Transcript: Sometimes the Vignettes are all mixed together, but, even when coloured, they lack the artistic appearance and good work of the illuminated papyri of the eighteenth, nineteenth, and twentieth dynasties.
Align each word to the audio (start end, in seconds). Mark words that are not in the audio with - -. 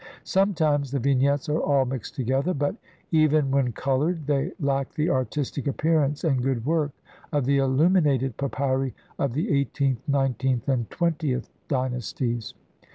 Sometimes 0.23 0.89
the 0.89 0.99
Vignettes 0.99 1.47
are 1.47 1.59
all 1.61 1.85
mixed 1.85 2.15
together, 2.15 2.55
but, 2.55 2.75
even 3.11 3.51
when 3.51 3.71
coloured, 3.71 4.25
they 4.25 4.51
lack 4.59 4.95
the 4.95 5.11
artistic 5.11 5.67
appearance 5.67 6.23
and 6.23 6.41
good 6.41 6.65
work 6.65 6.89
of 7.31 7.45
the 7.45 7.59
illuminated 7.59 8.35
papyri 8.35 8.95
of 9.19 9.33
the 9.33 9.51
eighteenth, 9.55 10.01
nineteenth, 10.07 10.67
and 10.67 10.89
twentieth 10.89 11.51
dynasties. 11.67 12.55